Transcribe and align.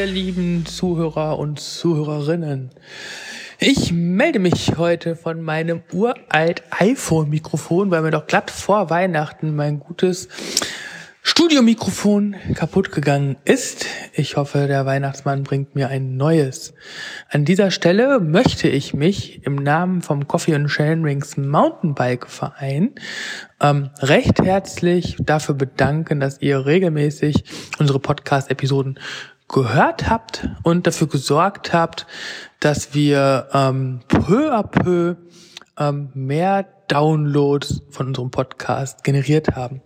ihr 0.00 0.06
lieben 0.06 0.64
Zuhörer 0.64 1.38
und 1.38 1.60
Zuhörerinnen. 1.60 2.70
Ich 3.58 3.92
melde 3.92 4.38
mich 4.38 4.78
heute 4.78 5.14
von 5.14 5.42
meinem 5.42 5.82
uralt 5.92 6.62
iPhone-Mikrofon, 6.70 7.90
weil 7.90 8.00
mir 8.00 8.10
doch 8.10 8.26
glatt 8.26 8.50
vor 8.50 8.88
Weihnachten 8.88 9.54
mein 9.54 9.78
gutes 9.78 10.28
Studiomikrofon 11.20 12.34
kaputt 12.54 12.92
gegangen 12.92 13.36
ist. 13.44 13.84
Ich 14.14 14.38
hoffe, 14.38 14.66
der 14.68 14.86
Weihnachtsmann 14.86 15.42
bringt 15.42 15.74
mir 15.74 15.88
ein 15.88 16.16
neues. 16.16 16.72
An 17.28 17.44
dieser 17.44 17.70
Stelle 17.70 18.20
möchte 18.20 18.68
ich 18.68 18.94
mich 18.94 19.44
im 19.44 19.56
Namen 19.56 20.00
vom 20.00 20.26
Coffee 20.26 20.54
and 20.54 20.68
Chain 20.68 21.04
Rings 21.04 21.36
Mountainbike 21.36 22.26
Verein 22.26 22.94
ähm, 23.60 23.90
recht 24.00 24.40
herzlich 24.40 25.16
dafür 25.20 25.54
bedanken, 25.54 26.20
dass 26.20 26.40
ihr 26.40 26.64
regelmäßig 26.64 27.44
unsere 27.78 28.00
Podcast-Episoden 28.00 28.98
gehört 29.52 30.08
habt 30.08 30.48
und 30.62 30.86
dafür 30.86 31.08
gesorgt 31.08 31.72
habt, 31.72 32.06
dass 32.60 32.94
wir 32.94 33.48
ähm, 33.52 34.00
peu 34.08 34.52
à 34.52 34.62
peu 34.62 35.16
ähm, 35.78 36.10
mehr 36.14 36.66
Downloads 36.88 37.82
von 37.90 38.08
unserem 38.08 38.30
Podcast 38.30 39.04
generiert 39.04 39.54
haben. 39.54 39.80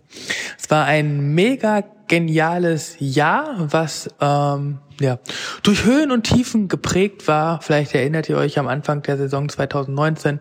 Es 0.57 0.69
war 0.69 0.85
ein 0.85 1.33
mega 1.35 1.83
geniales 2.07 2.95
Jahr, 2.99 3.55
was 3.71 4.09
ähm, 4.19 4.79
ja 4.99 5.19
durch 5.63 5.85
Höhen 5.85 6.11
und 6.11 6.23
Tiefen 6.23 6.67
geprägt 6.67 7.27
war. 7.27 7.61
Vielleicht 7.61 7.93
erinnert 7.93 8.29
ihr 8.29 8.37
euch 8.37 8.57
am 8.59 8.67
Anfang 8.67 9.01
der 9.01 9.17
Saison 9.17 9.49
2019 9.49 10.39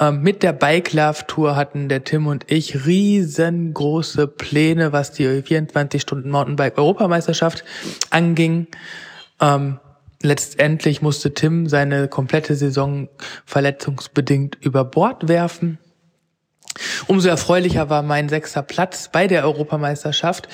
ähm, 0.00 0.22
mit 0.22 0.42
der 0.42 0.52
Bike 0.52 0.92
Love 0.92 1.26
Tour 1.26 1.56
hatten 1.56 1.88
der 1.88 2.04
Tim 2.04 2.26
und 2.26 2.50
ich 2.50 2.86
riesengroße 2.86 4.26
Pläne, 4.26 4.92
was 4.92 5.12
die 5.12 5.42
24 5.42 6.02
Stunden 6.02 6.30
Mountainbike 6.30 6.78
Europameisterschaft 6.78 7.64
anging. 8.10 8.66
Ähm, 9.40 9.78
letztendlich 10.24 11.02
musste 11.02 11.34
Tim 11.34 11.68
seine 11.68 12.08
komplette 12.08 12.54
Saison 12.56 13.08
verletzungsbedingt 13.44 14.56
über 14.60 14.84
Bord 14.84 15.28
werfen. 15.28 15.78
Umso 17.06 17.28
erfreulicher 17.28 17.88
war 17.90 18.02
mein 18.02 18.28
sechster 18.28 18.62
Platz 18.62 19.10
bei 19.12 19.26
der 19.26 19.44
Europameisterschaft. 19.44 20.48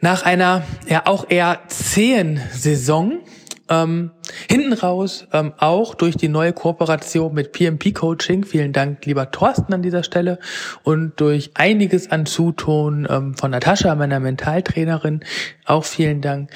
Nach 0.00 0.24
einer 0.24 0.62
ja 0.88 1.06
auch 1.06 1.30
eher 1.30 1.62
zähen 1.68 2.40
Saison, 2.52 3.20
ähm, 3.68 4.10
hinten 4.48 4.72
raus 4.72 5.26
ähm, 5.32 5.52
auch 5.58 5.94
durch 5.94 6.16
die 6.16 6.28
neue 6.28 6.52
Kooperation 6.52 7.32
mit 7.32 7.52
PMP 7.52 7.94
Coaching, 7.94 8.44
vielen 8.44 8.72
Dank 8.72 9.06
lieber 9.06 9.30
Thorsten 9.30 9.72
an 9.72 9.82
dieser 9.82 10.02
Stelle, 10.02 10.38
und 10.82 11.20
durch 11.20 11.52
einiges 11.54 12.10
an 12.10 12.26
Zuton 12.26 13.06
ähm, 13.08 13.34
von 13.34 13.52
Natascha, 13.52 13.94
meiner 13.94 14.20
Mentaltrainerin, 14.20 15.24
auch 15.64 15.84
vielen 15.84 16.20
Dank, 16.20 16.50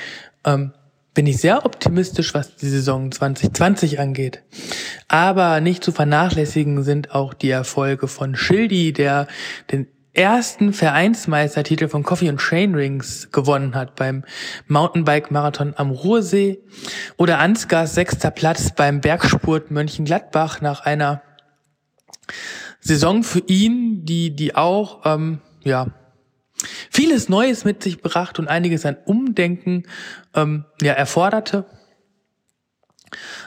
ähm, 0.44 0.72
bin 1.16 1.26
ich 1.26 1.38
sehr 1.38 1.64
optimistisch, 1.64 2.34
was 2.34 2.56
die 2.56 2.68
Saison 2.68 3.10
2020 3.10 3.98
angeht. 3.98 4.42
Aber 5.08 5.62
nicht 5.62 5.82
zu 5.82 5.90
vernachlässigen 5.90 6.82
sind 6.82 7.10
auch 7.10 7.32
die 7.32 7.48
Erfolge 7.48 8.06
von 8.06 8.36
Schildi, 8.36 8.92
der 8.92 9.26
den 9.72 9.88
ersten 10.12 10.74
Vereinsmeistertitel 10.74 11.88
von 11.88 12.02
Coffee 12.02 12.28
und 12.28 12.38
Train 12.38 12.74
Rings 12.74 13.30
gewonnen 13.32 13.74
hat 13.74 13.96
beim 13.96 14.24
Mountainbike-Marathon 14.68 15.72
am 15.76 15.90
Ruhrsee 15.90 16.58
oder 17.16 17.38
Ansgars 17.38 17.94
sechster 17.94 18.30
Platz 18.30 18.74
beim 18.74 19.00
Bergspurt 19.00 19.70
Mönchengladbach 19.70 20.60
nach 20.60 20.80
einer 20.80 21.22
Saison 22.80 23.22
für 23.22 23.42
ihn, 23.46 24.04
die, 24.04 24.36
die 24.36 24.54
auch, 24.54 25.00
ähm, 25.06 25.40
ja, 25.64 25.86
vieles 27.16 27.28
Neues 27.30 27.64
mit 27.64 27.82
sich 27.82 28.02
bracht 28.02 28.38
und 28.38 28.46
einiges 28.46 28.84
an 28.84 28.98
Umdenken 29.06 29.84
ähm, 30.34 30.66
ja, 30.82 30.92
erforderte. 30.92 31.64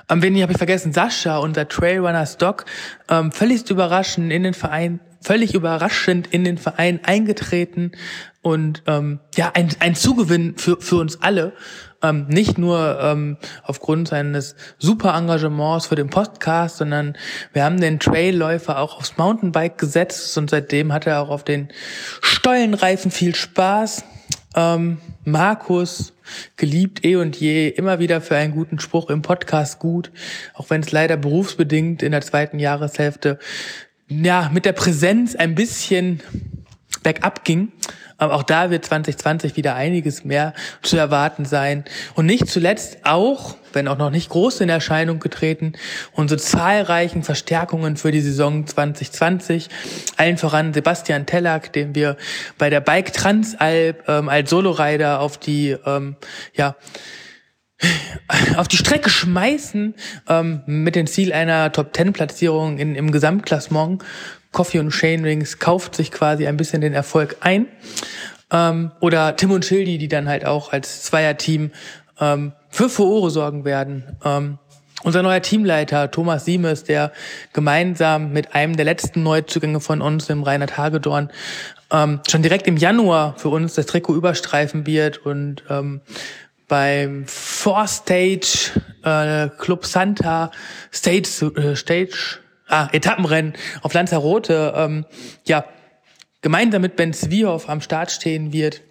Ähm, 0.09 0.24
wen 0.24 0.41
habe 0.41 0.53
ich 0.53 0.57
vergessen? 0.57 0.91
Sascha, 0.91 1.38
unser 1.38 1.68
Trailrunner 1.68 2.25
Stock, 2.25 2.66
ähm, 3.09 3.31
völlig 3.31 3.69
überraschend 3.69 4.34
in 4.34 4.41
den 4.41 4.56
Verein, 4.56 5.00
völlig 5.22 5.53
überraschend 5.53 6.28
in 6.28 6.44
den 6.44 6.57
Verein 6.57 7.00
eingetreten 7.03 7.91
und 8.41 8.84
ähm, 8.88 9.19
ja, 9.35 9.52
ein, 9.53 9.69
ein 9.80 9.96
Zugewinn 9.96 10.57
für, 10.57 10.80
für 10.80 10.96
uns 10.96 11.22
alle. 11.22 11.53
Ähm, 12.02 12.28
nicht 12.30 12.57
nur 12.57 12.97
ähm, 13.02 13.38
aufgrund 13.63 14.07
seines 14.07 14.56
super 14.78 15.13
Engagements 15.13 15.88
für 15.88 15.96
den 15.96 16.09
Podcast, 16.09 16.78
sondern 16.78 17.18
wir 17.52 17.66
haben 17.66 17.81
den 17.81 18.00
Trailläufer 18.00 18.80
auch 18.80 18.97
aufs 18.97 19.18
Mountainbike 19.18 19.78
gesetzt 19.78 20.38
und 20.38 20.50
seitdem 20.50 20.94
hat 20.94 21.06
er 21.07 21.19
auch 21.19 21.30
auf 21.30 21.44
den 21.44 21.68
Stollenreifen 22.22 23.12
viel 23.12 23.36
Spaß. 23.36 24.06
Ähm, 24.56 25.00
Markus, 25.25 26.13
geliebt 26.56 27.06
eh 27.06 27.18
und 27.18 27.36
je, 27.36 27.68
immer 27.68 28.00
wieder 28.00 28.22
für 28.22 28.36
einen 28.36 28.53
guten 28.53 28.80
Spruch 28.80 29.09
im 29.09 29.22
Podcast 29.22 29.80
gut, 29.80 30.12
auch 30.53 30.69
wenn 30.69 30.81
es 30.81 30.91
leider 30.91 31.18
berufsbedingt 31.18 32.01
in 32.01 32.12
der 32.12 32.22
zweiten 32.22 32.59
Jahreshälfte 32.59 33.40
ja 34.09 34.50
mit 34.52 34.66
der 34.66 34.74
Präsenz 34.74 35.36
ein 35.36 35.56
bisschen 35.56 36.22
bergab 37.03 37.46
ging. 37.46 37.72
Aber 38.18 38.34
auch 38.34 38.44
da 38.44 38.70
wird 38.70 38.86
2020 38.86 39.56
wieder 39.56 39.75
einiges 39.75 40.25
mehr 40.25 40.53
zu 40.81 40.97
erwarten 40.97 41.46
sein. 41.46 41.86
Und 42.16 42.25
nicht 42.25 42.50
zuletzt 42.50 42.98
auch, 43.03 43.56
wenn 43.72 43.88
auch 43.88 43.98
noch 43.98 44.09
nicht 44.09 44.30
groß 44.30 44.59
in 44.59 44.68
Erscheinung 44.68 45.19
getreten, 45.19 45.72
unsere 46.12 46.38
zahlreichen 46.38 47.24
Verstärkungen 47.24 47.96
für 47.96 48.12
die 48.12 48.19
Saison 48.19 48.68
2020. 48.68 49.69
Allen 50.18 50.38
voran 50.38 50.74
Sebastian 50.74 51.25
Tellack, 51.28 51.72
den 51.72 51.96
wir 51.96 52.18
bei 52.58 52.69
der 52.69 52.81
Bike 52.81 53.14
Transalp 53.14 54.03
ähm, 54.09 54.28
als 54.28 54.50
Solorider 54.50 55.22
auf 55.22 55.38
die, 55.38 55.78
ähm, 55.86 56.18
ja, 56.53 56.75
auf 58.58 58.68
die 58.68 58.78
Strecke 58.78 59.10
schmeißen 59.10 59.96
ähm, 60.28 60.62
mit 60.66 60.96
dem 60.96 61.08
Ziel 61.08 61.34
einer 61.34 61.72
Top 61.72 61.94
Ten 61.94 62.14
Platzierung 62.14 62.78
in, 62.78 62.96
im 62.96 63.12
Gesamtklassement 63.12 64.04
Coffee 64.52 64.80
und 64.80 64.90
Chain 64.90 65.24
Rings 65.24 65.60
kauft 65.60 65.96
sich 65.96 66.12
quasi 66.12 66.48
ein 66.48 66.58
bisschen 66.58 66.82
den 66.82 66.94
Erfolg 66.94 67.38
ein. 67.42 67.68
Ähm, 68.52 68.92
oder 69.00 69.36
Tim 69.36 69.52
und 69.52 69.64
Schildi, 69.64 69.98
die 69.98 70.08
dann 70.08 70.28
halt 70.28 70.46
auch 70.46 70.74
als 70.74 71.04
Zweierteam 71.04 71.72
ähm, 72.20 72.54
für 72.70 72.90
Furore 72.90 73.30
sorgen 73.30 73.64
werden. 73.64 74.18
Ähm, 74.26 74.58
unser 75.04 75.22
neuer 75.22 75.42
Teamleiter 75.42 76.12
Thomas 76.12 76.46
Siemes, 76.46 76.84
der 76.84 77.14
gemeinsam 77.54 78.34
mit 78.34 78.54
einem 78.54 78.76
der 78.76 78.86
letzten 78.86 79.24
Neuzugänge 79.24 79.80
von 79.80 80.02
uns, 80.02 80.28
dem 80.28 80.44
Reinhard 80.44 80.78
Hagedorn, 80.78 81.30
ähm, 81.92 82.20
schon 82.30 82.42
direkt 82.42 82.68
im 82.68 82.76
Januar 82.76 83.36
für 83.38 83.50
uns 83.50 83.76
das 83.76 83.86
Trikot 83.86 84.16
überstreifen 84.16 84.86
wird 84.86 85.26
und 85.26 85.64
ähm, 85.70 86.02
beim 86.69 87.25
Four 87.25 87.88
Stage 87.88 88.72
äh, 89.03 89.50
Club 89.57 89.85
Santa 89.85 90.52
Stage, 90.94 91.52
äh, 91.57 91.75
Stage 91.75 92.40
ah, 92.69 92.88
Etappenrennen 92.94 93.53
auf 93.81 93.94
Lanzarote, 93.94 94.74
ähm, 94.75 95.06
ja, 95.46 95.66
gemeinsam 96.41 96.81
mit 96.81 96.96
Ben 96.96 97.12
Zwiehoff 97.12 97.68
am 97.68 97.81
Start 97.81 98.12
stehen 98.12 98.53
wird. 98.53 98.81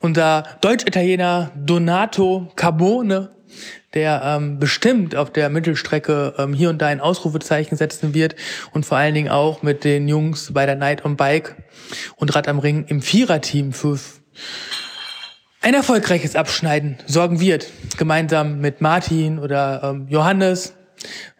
Unser 0.00 0.44
Deutsch-Italiener 0.60 1.52
Donato 1.54 2.50
Carbone, 2.56 3.30
der 3.94 4.22
ähm, 4.24 4.58
bestimmt 4.58 5.14
auf 5.14 5.32
der 5.32 5.48
Mittelstrecke 5.48 6.34
ähm, 6.36 6.52
hier 6.52 6.68
und 6.70 6.82
da 6.82 6.88
ein 6.88 7.00
Ausrufezeichen 7.00 7.76
setzen 7.76 8.12
wird 8.12 8.34
und 8.72 8.84
vor 8.84 8.98
allen 8.98 9.14
Dingen 9.14 9.28
auch 9.28 9.62
mit 9.62 9.84
den 9.84 10.08
Jungs 10.08 10.52
bei 10.52 10.66
der 10.66 10.74
Night 10.74 11.04
on 11.04 11.16
Bike 11.16 11.56
und 12.16 12.34
Rad 12.34 12.48
am 12.48 12.58
Ring 12.58 12.84
im 12.88 13.00
Viererteam 13.00 13.72
für 13.72 13.98
ein 15.64 15.72
erfolgreiches 15.72 16.36
Abschneiden 16.36 16.98
sorgen 17.06 17.40
wird. 17.40 17.70
Gemeinsam 17.96 18.60
mit 18.60 18.82
Martin 18.82 19.38
oder 19.38 19.80
ähm, 19.82 20.06
Johannes, 20.10 20.74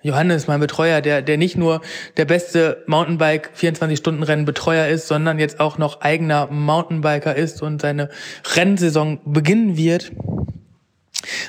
Johannes, 0.01 0.47
mein 0.47 0.61
Betreuer, 0.61 1.03
der, 1.03 1.21
der 1.21 1.37
nicht 1.37 1.59
nur 1.59 1.83
der 2.17 2.25
beste 2.25 2.83
Mountainbike 2.87 3.51
24-Stunden-Rennen 3.55 4.47
Betreuer 4.47 4.87
ist, 4.87 5.09
sondern 5.09 5.39
jetzt 5.39 5.61
auch 5.61 5.77
noch 5.77 6.01
eigener 6.01 6.47
Mountainbiker 6.47 7.37
ist 7.37 7.61
und 7.61 7.83
seine 7.83 8.09
Rennsaison 8.55 9.21
beginnen 9.27 9.77
wird. 9.77 10.13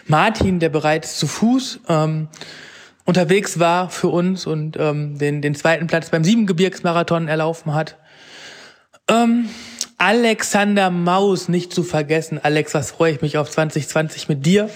Martin, 0.06 0.60
der 0.60 0.70
bereits 0.70 1.18
zu 1.18 1.28
Fuß 1.28 1.80
ähm, 1.88 2.28
unterwegs 3.06 3.58
war 3.58 3.90
für 3.90 4.10
uns 4.10 4.46
und 4.46 4.76
ähm, 4.78 5.18
den, 5.18 5.42
den 5.42 5.56
zweiten 5.56 5.88
Platz 5.88 6.10
beim 6.10 6.26
Siebengebirgsmarathon 6.26 7.30
erlaufen 7.30 7.74
hat. 7.74 7.96
Ähm, 9.10 9.48
Alexander 9.98 10.90
Maus 10.90 11.48
nicht 11.48 11.74
zu 11.74 11.84
vergessen. 11.84 12.40
Alex, 12.44 12.74
was 12.74 12.92
freue 12.92 13.14
ich 13.14 13.22
mich 13.22 13.38
auf 13.38 13.50
2020 13.50 14.28
mit 14.28 14.46
dir. 14.46 14.70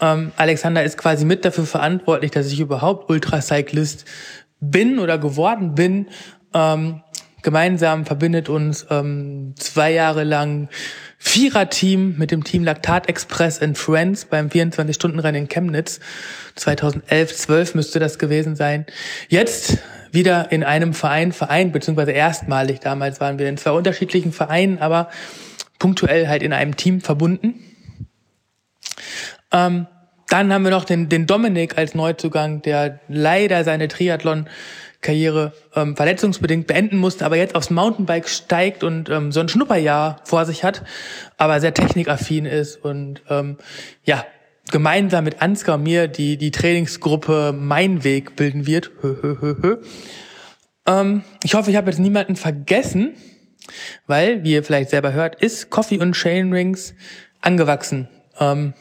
Ähm, 0.00 0.32
Alexander 0.36 0.82
ist 0.84 0.98
quasi 0.98 1.24
mit 1.24 1.44
dafür 1.44 1.64
verantwortlich, 1.64 2.30
dass 2.30 2.46
ich 2.52 2.60
überhaupt 2.60 3.10
Ultracyclist 3.10 4.04
bin 4.60 4.98
oder 4.98 5.18
geworden 5.18 5.74
bin. 5.74 6.08
Ähm, 6.52 7.02
gemeinsam 7.42 8.06
verbindet 8.06 8.48
uns 8.48 8.86
ähm, 8.90 9.54
zwei 9.56 9.92
Jahre 9.92 10.24
lang 10.24 10.68
Viererteam 11.18 12.16
mit 12.16 12.30
dem 12.30 12.44
Team 12.44 12.64
Laktat 12.64 13.08
Express 13.08 13.60
and 13.60 13.76
Friends 13.76 14.24
beim 14.24 14.48
24-Stunden-Rennen 14.48 15.42
in 15.42 15.48
Chemnitz. 15.48 16.00
2011, 16.56 17.36
12 17.36 17.74
müsste 17.74 17.98
das 17.98 18.18
gewesen 18.18 18.56
sein. 18.56 18.86
Jetzt 19.28 19.78
wieder 20.12 20.50
in 20.50 20.64
einem 20.64 20.94
Verein, 20.94 21.32
Verein, 21.32 21.72
beziehungsweise 21.72 22.12
erstmalig. 22.12 22.80
Damals 22.80 23.20
waren 23.20 23.38
wir 23.38 23.48
in 23.48 23.58
zwei 23.58 23.72
unterschiedlichen 23.72 24.32
Vereinen, 24.32 24.78
aber 24.78 25.10
punktuell 25.78 26.28
halt 26.28 26.42
in 26.42 26.52
einem 26.52 26.76
Team 26.76 27.00
verbunden. 27.00 27.54
Ähm, 29.52 29.86
dann 30.28 30.52
haben 30.52 30.62
wir 30.62 30.70
noch 30.70 30.84
den, 30.84 31.08
den 31.08 31.26
Dominik 31.26 31.76
als 31.76 31.94
Neuzugang, 31.94 32.62
der 32.62 33.00
leider 33.08 33.64
seine 33.64 33.88
Triathlon-Karriere 35.00 35.52
ähm, 35.74 35.96
verletzungsbedingt 35.96 36.66
beenden 36.66 36.98
musste, 36.98 37.24
aber 37.24 37.36
jetzt 37.36 37.54
aufs 37.54 37.70
Mountainbike 37.70 38.28
steigt 38.28 38.84
und 38.84 39.08
ähm, 39.08 39.32
so 39.32 39.40
ein 39.40 39.48
Schnupperjahr 39.48 40.20
vor 40.24 40.44
sich 40.44 40.64
hat, 40.64 40.82
aber 41.36 41.60
sehr 41.60 41.74
technikaffin 41.74 42.46
ist 42.46 42.76
und 42.84 43.22
ähm, 43.28 43.56
ja, 44.04 44.24
gemeinsam 44.70 45.24
mit 45.24 45.42
Ansgar 45.42 45.76
und 45.76 45.82
mir 45.82 46.08
die, 46.08 46.36
die 46.36 46.50
Trainingsgruppe 46.50 47.54
Mein 47.56 48.04
Weg 48.04 48.36
bilden 48.36 48.66
wird. 48.66 48.90
Hö, 49.00 49.16
hö, 49.20 49.36
hö, 49.40 49.56
hö. 49.62 49.76
Ähm, 50.86 51.22
ich 51.42 51.54
hoffe, 51.54 51.70
ich 51.70 51.76
habe 51.76 51.90
jetzt 51.90 51.98
niemanden 51.98 52.36
vergessen, 52.36 53.14
weil, 54.06 54.44
wie 54.44 54.52
ihr 54.52 54.64
vielleicht 54.64 54.90
selber 54.90 55.12
hört, 55.12 55.42
ist 55.42 55.70
Coffee 55.70 55.98
und 55.98 56.12
Chain 56.12 56.52
Rings 56.52 56.94
angewachsen. 57.40 58.08
Ähm, 58.38 58.74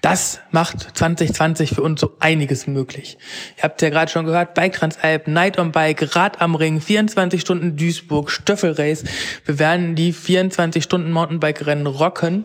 das 0.00 0.40
macht 0.50 0.96
2020 0.96 1.70
für 1.70 1.82
uns 1.82 2.00
so 2.00 2.16
einiges 2.20 2.66
möglich. 2.66 3.18
Ihr 3.56 3.64
habt 3.64 3.80
ja 3.82 3.90
gerade 3.90 4.10
schon 4.10 4.26
gehört, 4.26 4.54
Bike 4.54 4.74
Transalp, 4.74 5.28
Night 5.28 5.58
on 5.58 5.72
Bike, 5.72 6.14
Rad 6.14 6.40
am 6.40 6.54
Ring, 6.54 6.80
24 6.80 7.40
Stunden 7.40 7.76
Duisburg, 7.76 8.30
Stöffelrace. 8.30 9.04
Wir 9.44 9.58
werden 9.58 9.94
die 9.94 10.12
24 10.12 10.82
Stunden 10.82 11.10
Mountainbike-Rennen 11.10 11.86
rocken. 11.86 12.44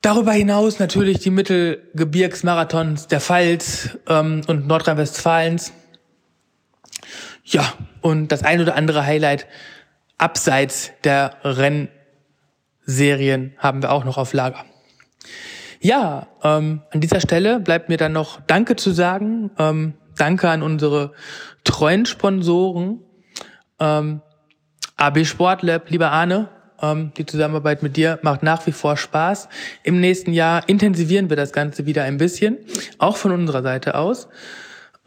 Darüber 0.00 0.32
hinaus 0.32 0.78
natürlich 0.78 1.18
die 1.18 1.30
Mittelgebirgsmarathons 1.30 3.08
der 3.08 3.20
Pfalz 3.20 3.98
ähm, 4.08 4.42
und 4.46 4.66
Nordrhein-Westfalens. 4.66 5.72
Ja, 7.44 7.72
und 8.00 8.28
das 8.28 8.44
ein 8.44 8.60
oder 8.60 8.76
andere 8.76 9.04
Highlight 9.04 9.46
abseits 10.18 10.92
der 11.02 11.36
Rennserien 12.86 13.54
haben 13.58 13.82
wir 13.82 13.90
auch 13.90 14.04
noch 14.04 14.18
auf 14.18 14.32
Lager. 14.32 14.64
Ja, 15.80 16.26
ähm, 16.42 16.82
an 16.90 17.00
dieser 17.00 17.20
Stelle 17.20 17.60
bleibt 17.60 17.88
mir 17.88 17.96
dann 17.96 18.12
noch 18.12 18.40
Danke 18.46 18.76
zu 18.76 18.90
sagen. 18.90 19.50
Ähm, 19.58 19.94
danke 20.16 20.50
an 20.50 20.62
unsere 20.62 21.12
treuen 21.64 22.06
Sponsoren. 22.06 23.00
Ähm, 23.78 24.20
AB 24.96 25.24
Sportlab, 25.24 25.90
lieber 25.90 26.10
Arne, 26.10 26.48
ähm, 26.82 27.12
die 27.16 27.26
Zusammenarbeit 27.26 27.82
mit 27.82 27.96
dir 27.96 28.18
macht 28.22 28.42
nach 28.42 28.66
wie 28.66 28.72
vor 28.72 28.96
Spaß. 28.96 29.48
Im 29.84 30.00
nächsten 30.00 30.32
Jahr 30.32 30.68
intensivieren 30.68 31.30
wir 31.30 31.36
das 31.36 31.52
Ganze 31.52 31.86
wieder 31.86 32.02
ein 32.04 32.18
bisschen, 32.18 32.58
auch 32.98 33.16
von 33.16 33.30
unserer 33.30 33.62
Seite 33.62 33.94
aus. 33.94 34.28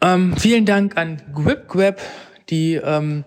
Ähm, 0.00 0.34
vielen 0.36 0.64
Dank 0.64 0.96
an 0.96 1.20
GripGrab, 1.34 2.00
die 2.48 2.74
ähm, 2.74 3.24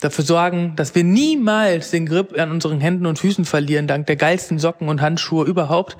dafür 0.00 0.24
sorgen, 0.24 0.74
dass 0.76 0.94
wir 0.94 1.04
niemals 1.04 1.90
den 1.90 2.06
Grip 2.06 2.38
an 2.38 2.50
unseren 2.50 2.80
Händen 2.80 3.06
und 3.06 3.18
Füßen 3.18 3.44
verlieren, 3.44 3.86
dank 3.86 4.06
der 4.06 4.16
geilsten 4.16 4.58
Socken 4.58 4.88
und 4.88 5.00
Handschuhe 5.00 5.44
überhaupt. 5.44 5.96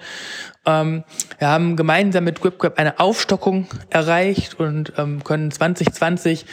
Ähm, 0.67 1.05
wir 1.39 1.49
haben 1.49 1.77
gemeinsam 1.77 2.25
mit 2.25 2.41
GripGrab 2.41 2.79
eine 2.79 3.01
Aufstockung 3.01 3.67
erreicht 3.91 4.61
und 4.61 4.93
ähm, 4.99 5.25
können 5.25 5.51
2020 5.51 6.47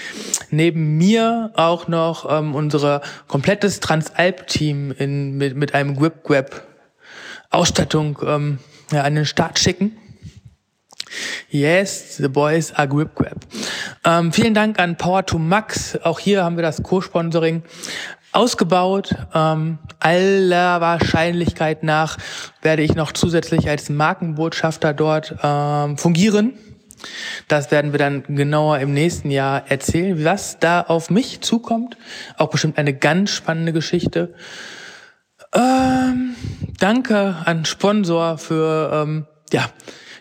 neben 0.50 0.98
mir 0.98 1.52
auch 1.56 1.88
noch 1.88 2.26
ähm, 2.30 2.56
unser 2.56 3.02
komplettes 3.28 3.80
Transalp-Team 3.80 5.38
mit, 5.38 5.56
mit 5.56 5.74
einem 5.76 5.96
GripGrab 5.96 6.64
Ausstattung 7.52 8.20
ähm, 8.26 8.60
ja, 8.92 9.04
an 9.04 9.16
den 9.16 9.26
Start 9.26 9.60
schicken. 9.60 9.98
Yes, 11.50 12.18
the 12.18 12.28
boys 12.28 12.74
are 12.74 12.88
grip 12.88 13.16
grab. 13.16 13.46
Ähm, 14.06 14.32
vielen 14.32 14.54
Dank 14.54 14.80
an 14.80 14.98
Power 14.98 15.26
to 15.26 15.40
Max. 15.40 15.98
Auch 16.04 16.20
hier 16.20 16.44
haben 16.44 16.58
wir 16.58 16.62
das 16.62 16.84
Co-Sponsoring 16.84 17.64
ausgebaut. 18.32 19.16
Ähm, 19.34 19.80
aller 20.00 20.80
Wahrscheinlichkeit 20.80 21.82
nach 21.82 22.18
werde 22.62 22.84
ich 22.84 22.94
noch 22.94 23.14
zusätzlich 23.14 23.68
als 23.68 23.90
Markenbotschafter 23.90 24.94
dort 24.94 25.36
ähm, 25.42 25.98
fungieren. 25.98 26.54
Das 27.48 27.72
werden 27.72 27.94
wir 27.94 28.00
dann 28.00 28.24
genauer 28.24 28.78
im 28.80 28.94
nächsten 28.94 29.32
Jahr 29.32 29.64
erzählen, 29.70 30.24
was 30.24 30.60
da 30.60 30.82
auf 30.82 31.10
mich 31.10 31.42
zukommt. 31.42 31.98
Auch 32.38 32.50
bestimmt 32.50 32.78
eine 32.78 32.94
ganz 32.94 33.32
spannende 33.32 33.74
Geschichte. 33.74 34.36
Ähm, 35.52 36.36
danke 36.80 37.38
an 37.46 37.66
Sponsor 37.66 38.38
für 38.38 38.92
ähm, 38.94 39.26
ja 39.52 39.70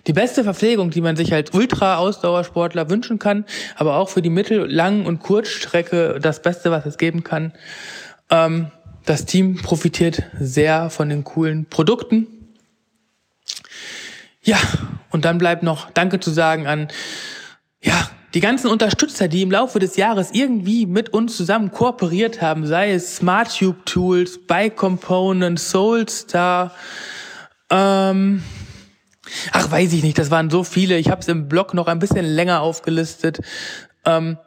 die 0.07 0.13
beste 0.13 0.45
Verpflegung, 0.45 0.91
die 0.91 1.01
man 1.01 1.17
sich 1.17 1.33
als 1.33 1.53
Ultra-Ausdauersportler 1.53 2.91
wünschen 2.91 3.19
kann, 3.19 3.45
aber 3.77 3.97
auch 3.97 4.09
für 4.09 4.23
die 4.23 4.31
Mittel-, 4.31 4.67
Lang- 4.71 5.07
und 5.07 5.21
Kurzstrecke 5.21 6.19
das 6.21 6.43
Beste, 6.43 6.71
was 6.71 6.87
es 6.87 6.99
geben 6.99 7.25
kann. 7.25 7.53
Ähm, 8.31 8.71
das 9.07 9.27
Team 9.27 9.57
profitiert 9.57 10.23
sehr 10.39 10.91
von 10.91 11.09
den 11.09 11.25
coolen 11.25 11.67
Produkten. 11.67 12.27
Ja, 14.43 14.59
und 15.11 15.25
dann 15.25 15.39
bleibt 15.39 15.63
noch 15.63 15.91
Danke 15.91 16.21
zu 16.21 16.31
sagen 16.31 16.67
an, 16.67 16.89
ja, 17.83 18.11
die 18.35 18.41
ganzen 18.41 18.69
Unterstützer, 18.69 19.29
die 19.29 19.43
im 19.43 19.51
Laufe 19.51 19.79
des 19.79 19.97
Jahres 19.97 20.31
irgendwie 20.33 20.87
mit 20.87 21.11
uns 21.11 21.37
zusammen 21.37 21.71
kooperiert 21.71 22.43
haben, 22.43 22.67
sei 22.67 22.93
es 22.93 23.17
SmartTube 23.17 23.87
Tools, 23.87 24.45
Bike 24.47 24.77
Component, 24.77 25.61
Soulstar, 25.61 26.73
ähm, 27.71 28.43
Ach, 29.53 29.71
weiß 29.71 29.93
ich 29.93 30.03
nicht, 30.03 30.19
das 30.19 30.31
waren 30.31 30.51
so 30.51 30.65
viele. 30.65 30.99
Ich 30.99 31.11
habe 31.11 31.21
es 31.21 31.29
im 31.29 31.49
Blog 31.49 31.75
noch 31.75 31.87
ein 31.87 31.99
bisschen 31.99 32.25
länger 32.25 32.61
aufgelistet. 32.61 33.41
Ähm, 34.05 34.39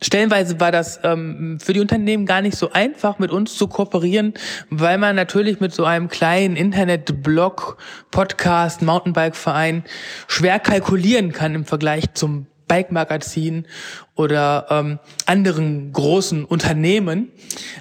stellenweise 0.00 0.60
war 0.60 0.72
das 0.72 1.00
ähm, 1.02 1.58
für 1.60 1.72
die 1.72 1.80
Unternehmen 1.80 2.26
gar 2.26 2.42
nicht 2.42 2.56
so 2.56 2.72
einfach, 2.72 3.18
mit 3.18 3.30
uns 3.30 3.56
zu 3.56 3.66
kooperieren, 3.68 4.34
weil 4.70 4.98
man 4.98 5.16
natürlich 5.16 5.60
mit 5.60 5.72
so 5.74 5.84
einem 5.84 6.08
kleinen 6.08 6.56
Internet-Blog, 6.56 7.78
Podcast, 8.10 8.82
Mountainbike-Verein 8.82 9.84
schwer 10.28 10.60
kalkulieren 10.60 11.32
kann 11.32 11.54
im 11.54 11.64
Vergleich 11.64 12.12
zum 12.14 12.46
Bike-Magazin 12.66 13.66
oder 14.14 14.66
ähm, 14.70 14.98
anderen 15.26 15.92
großen 15.92 16.44
Unternehmen. 16.44 17.30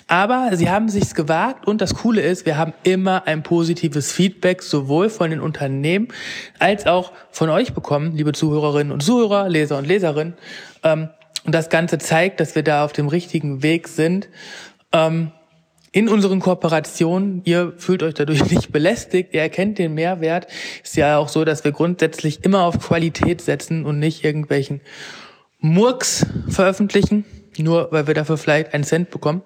Aber 0.07 0.50
sie 0.53 0.69
haben 0.69 0.89
sich's 0.89 1.15
gewagt 1.15 1.68
und 1.68 1.81
das 1.81 1.95
Coole 1.95 2.21
ist, 2.21 2.45
wir 2.45 2.57
haben 2.57 2.74
immer 2.83 3.27
ein 3.27 3.44
positives 3.44 4.12
Feedback 4.12 4.62
sowohl 4.62 5.09
von 5.09 5.30
den 5.30 5.39
Unternehmen 5.39 6.07
als 6.60 6.86
auch 6.86 7.12
von 7.31 7.50
euch 7.50 7.74
bekommen, 7.74 8.15
liebe 8.15 8.34
Zuhörerinnen 8.34 8.91
und 8.91 9.01
Zuhörer, 9.01 9.50
Leser 9.50 9.77
und 9.77 9.88
Leserinnen. 9.88 10.34
Ähm, 10.84 11.10
und 11.46 11.53
das 11.53 11.69
Ganze 11.69 11.98
zeigt, 11.98 12.39
dass 12.39 12.55
wir 12.55 12.63
da 12.63 12.86
auf 12.86 12.93
dem 12.93 13.08
richtigen 13.08 13.63
Weg 13.63 13.88
sind. 13.88 14.29
Ähm, 14.93 15.31
in 15.93 16.09
unseren 16.09 16.39
Kooperationen, 16.39 17.41
ihr 17.45 17.73
fühlt 17.77 18.03
euch 18.03 18.15
dadurch 18.15 18.43
nicht 18.51 18.71
belästigt, 18.73 19.33
ihr 19.33 19.41
erkennt 19.41 19.77
den 19.77 19.93
Mehrwert. 19.93 20.47
Ist 20.83 20.97
ja 20.97 21.17
auch 21.17 21.29
so, 21.29 21.45
dass 21.45 21.63
wir 21.63 21.71
grundsätzlich 21.71 22.43
immer 22.43 22.63
auf 22.63 22.79
Qualität 22.79 23.39
setzen 23.41 23.85
und 23.85 24.00
nicht 24.00 24.25
irgendwelchen 24.25 24.81
Murks 25.59 26.25
veröffentlichen, 26.50 27.25
nur 27.57 27.89
weil 27.91 28.07
wir 28.07 28.15
dafür 28.15 28.38
vielleicht 28.38 28.73
einen 28.73 28.83
Cent 28.83 29.12
bekommen. 29.12 29.43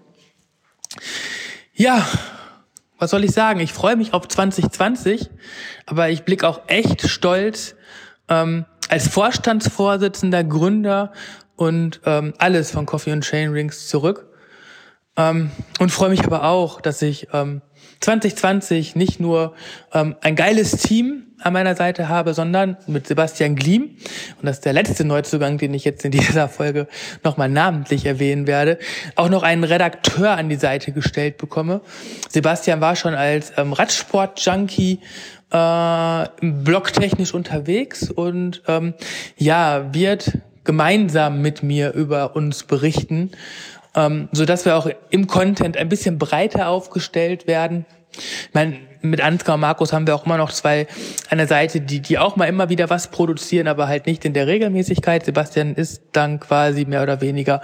Ja, 1.75 2.07
was 2.97 3.11
soll 3.11 3.25
ich 3.25 3.31
sagen? 3.31 3.59
Ich 3.59 3.73
freue 3.73 3.97
mich 3.97 4.13
auf 4.13 4.27
2020, 4.27 5.29
aber 5.85 6.09
ich 6.09 6.23
blicke 6.23 6.47
auch 6.47 6.61
echt 6.67 7.07
stolz 7.07 7.75
ähm, 8.29 8.65
als 8.87 9.09
Vorstandsvorsitzender, 9.09 10.45
Gründer 10.45 11.11
und 11.57 11.99
ähm, 12.05 12.33
alles 12.37 12.71
von 12.71 12.85
Coffee 12.85 13.11
und 13.11 13.25
Chain 13.25 13.51
Rings 13.51 13.89
zurück. 13.89 14.26
Ähm, 15.17 15.51
und 15.79 15.91
freue 15.91 16.09
mich 16.09 16.24
aber 16.24 16.43
auch, 16.43 16.79
dass 16.79 17.01
ich 17.01 17.27
ähm, 17.33 17.62
2020 18.01 18.95
nicht 18.95 19.19
nur 19.19 19.53
ähm, 19.93 20.15
ein 20.21 20.36
geiles 20.36 20.71
Team 20.71 21.24
an 21.39 21.53
meiner 21.53 21.75
Seite 21.75 22.09
habe, 22.09 22.33
sondern 22.33 22.77
mit 22.88 23.07
Sebastian 23.07 23.55
Gliem, 23.55 23.97
und 24.39 24.45
das 24.45 24.57
ist 24.57 24.65
der 24.65 24.74
letzte 24.74 25.05
Neuzugang, 25.05 25.57
den 25.57 25.74
ich 25.74 25.83
jetzt 25.83 26.05
in 26.05 26.12
dieser 26.12 26.50
Folge 26.50 26.88
nochmal 27.24 27.50
namentlich 27.50 28.05
erwähnen 28.05 28.47
werde, 28.47 28.79
auch 29.15 29.29
noch 29.29 29.43
einen 29.43 29.63
Redakteur 29.63 30.31
an 30.31 30.50
die 30.50 30.55
Seite 30.55 30.91
gestellt 30.91 31.38
bekomme. 31.38 31.81
Sebastian 32.29 32.81
war 32.81 32.95
schon 32.95 33.13
als 33.13 33.53
ähm, 33.57 33.74
Radsport-Junkie 33.74 35.00
äh, 35.51 36.25
blogtechnisch 36.41 37.33
unterwegs 37.33 38.12
und 38.12 38.62
ähm, 38.67 38.93
ja, 39.38 39.93
wird 39.93 40.39
gemeinsam 40.63 41.41
mit 41.41 41.63
mir 41.63 41.93
über 41.93 42.36
uns 42.36 42.63
berichten 42.63 43.31
ähm, 43.97 44.29
so 44.31 44.45
dass 44.45 44.63
wir 44.63 44.77
auch 44.77 44.87
im 45.09 45.27
Content 45.27 45.75
ein 45.75 45.89
bisschen 45.89 46.19
breiter 46.19 46.69
aufgestellt 46.69 47.47
werden. 47.47 47.85
Ich 48.13 48.53
meine, 48.53 48.77
mit 49.01 49.21
Ansgar 49.21 49.55
und 49.55 49.61
Markus 49.61 49.91
haben 49.91 50.07
wir 50.07 50.15
auch 50.15 50.25
immer 50.25 50.37
noch 50.37 50.51
zwei 50.51 50.87
an 51.29 51.39
der 51.39 51.47
Seite, 51.47 51.81
die, 51.81 51.99
die 51.99 52.17
auch 52.17 52.35
mal 52.35 52.45
immer 52.45 52.69
wieder 52.69 52.89
was 52.89 53.09
produzieren, 53.09 53.67
aber 53.67 53.87
halt 53.87 54.05
nicht 54.05 54.23
in 54.23 54.33
der 54.33 54.47
Regelmäßigkeit. 54.47 55.25
Sebastian 55.25 55.75
ist 55.75 56.03
dann 56.13 56.39
quasi 56.39 56.85
mehr 56.85 57.03
oder 57.03 57.21
weniger 57.21 57.61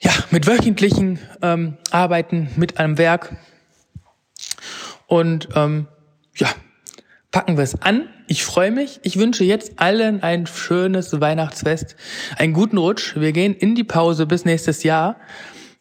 ja, 0.00 0.12
mit 0.30 0.46
wöchentlichen 0.46 1.18
ähm, 1.42 1.76
Arbeiten 1.90 2.48
mit 2.56 2.78
einem 2.78 2.96
Werk. 2.96 3.36
Und 5.06 5.48
ähm, 5.54 5.86
ja, 6.36 6.48
packen 7.30 7.56
wir 7.56 7.64
es 7.64 7.80
an. 7.80 8.08
Ich 8.26 8.44
freue 8.44 8.70
mich. 8.70 9.00
Ich 9.02 9.18
wünsche 9.18 9.44
jetzt 9.44 9.78
allen 9.78 10.22
ein 10.22 10.46
schönes 10.46 11.20
Weihnachtsfest, 11.20 11.96
einen 12.36 12.52
guten 12.52 12.78
Rutsch. 12.78 13.16
Wir 13.16 13.32
gehen 13.32 13.54
in 13.54 13.74
die 13.74 13.84
Pause 13.84 14.26
bis 14.26 14.44
nächstes 14.44 14.82
Jahr. 14.82 15.16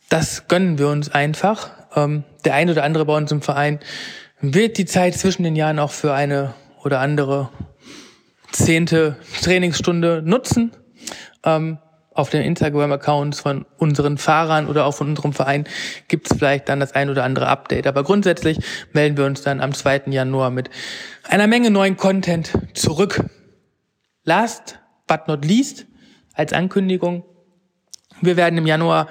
Das 0.09 0.47
gönnen 0.47 0.77
wir 0.77 0.89
uns 0.89 1.09
einfach. 1.09 1.71
Ähm, 1.95 2.23
der 2.45 2.55
ein 2.55 2.69
oder 2.69 2.83
andere 2.83 3.05
bei 3.05 3.15
uns 3.15 3.31
im 3.31 3.41
Verein 3.41 3.79
wird 4.41 4.77
die 4.77 4.85
Zeit 4.85 5.15
zwischen 5.15 5.43
den 5.43 5.55
Jahren 5.55 5.79
auch 5.79 5.91
für 5.91 6.13
eine 6.13 6.53
oder 6.83 6.99
andere 6.99 7.49
zehnte 8.51 9.17
Trainingsstunde 9.41 10.21
nutzen. 10.23 10.71
Ähm, 11.43 11.79
auf 12.11 12.29
den 12.29 12.41
Instagram-Accounts 12.41 13.39
von 13.39 13.65
unseren 13.77 14.17
Fahrern 14.17 14.67
oder 14.67 14.85
auch 14.85 14.95
von 14.95 15.09
unserem 15.09 15.33
Verein 15.33 15.65
gibt 16.07 16.31
es 16.31 16.37
vielleicht 16.37 16.67
dann 16.67 16.79
das 16.79 16.93
ein 16.93 17.09
oder 17.09 17.23
andere 17.23 17.47
Update. 17.47 17.87
Aber 17.87 18.03
grundsätzlich 18.03 18.59
melden 18.93 19.17
wir 19.17 19.25
uns 19.25 19.41
dann 19.41 19.61
am 19.61 19.73
2. 19.73 20.03
Januar 20.07 20.49
mit 20.49 20.69
einer 21.23 21.47
Menge 21.47 21.71
neuen 21.71 21.97
Content 21.97 22.51
zurück. 22.73 23.23
Last 24.23 24.79
but 25.07 25.27
not 25.27 25.45
least, 25.45 25.85
als 26.33 26.53
Ankündigung, 26.53 27.23
wir 28.21 28.37
werden 28.37 28.57
im 28.57 28.67
Januar 28.67 29.07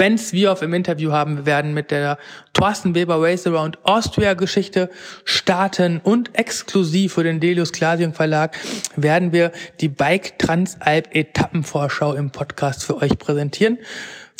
Ben 0.00 0.16
Svioff 0.16 0.62
im 0.62 0.72
Interview 0.72 1.12
haben. 1.12 1.36
Wir 1.36 1.44
werden 1.44 1.74
mit 1.74 1.90
der 1.90 2.16
Thorsten 2.54 2.94
Weber 2.94 3.20
Race 3.20 3.46
Around 3.46 3.80
Austria 3.82 4.32
Geschichte 4.32 4.88
starten 5.26 6.00
und 6.02 6.34
exklusiv 6.38 7.12
für 7.12 7.22
den 7.22 7.38
Delius 7.38 7.70
Klasium 7.70 8.14
Verlag 8.14 8.56
werden 8.96 9.32
wir 9.32 9.52
die 9.82 9.90
Bike 9.90 10.38
Transalp 10.38 11.14
Etappenvorschau 11.14 12.14
im 12.14 12.30
Podcast 12.30 12.82
für 12.82 12.96
euch 12.96 13.18
präsentieren. 13.18 13.76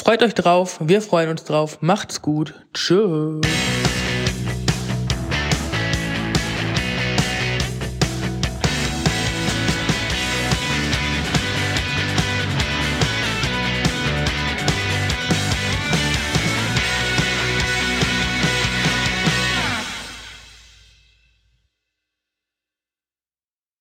Freut 0.02 0.22
euch 0.22 0.32
drauf, 0.32 0.78
wir 0.80 1.02
freuen 1.02 1.28
uns 1.28 1.44
drauf. 1.44 1.82
Macht's 1.82 2.22
gut. 2.22 2.54
Tschüss. 2.72 3.42